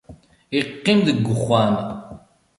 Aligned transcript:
Iqqim 0.59 0.99
deg-wexxam. 1.07 1.75